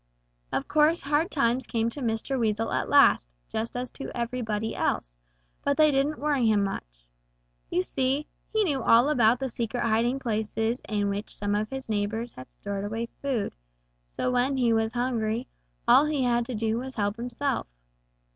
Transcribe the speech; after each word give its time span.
"Of 0.51 0.67
course 0.67 1.03
hard 1.03 1.29
times 1.29 1.67
came 1.67 1.87
to 1.89 2.01
Mr. 2.01 2.39
Weasel 2.39 2.71
at 2.71 2.89
last, 2.89 3.35
just 3.51 3.77
as 3.77 3.91
to 3.91 4.09
everybody 4.17 4.75
else, 4.75 5.15
but 5.63 5.77
they 5.77 5.91
didn't 5.91 6.17
worry 6.17 6.47
him 6.47 6.63
much. 6.63 7.05
You 7.69 7.83
see, 7.83 8.25
he 8.51 8.63
knew 8.63 8.81
all 8.81 9.09
about 9.09 9.39
the 9.39 9.47
secret 9.47 9.81
hiding 9.83 10.17
places 10.17 10.81
in 10.89 11.09
which 11.09 11.29
some 11.35 11.53
of 11.53 11.69
his 11.69 11.87
neighbors 11.87 12.33
had 12.33 12.49
stored 12.51 12.83
away 12.85 13.09
food, 13.21 13.53
so 14.11 14.31
when 14.31 14.57
he 14.57 14.73
was 14.73 14.91
hungry, 14.91 15.47
all 15.87 16.05
he 16.05 16.23
had 16.23 16.47
to 16.47 16.55
do 16.55 16.79
was 16.79 16.95
to 16.95 17.01
help 17.01 17.17
himself. 17.17 17.67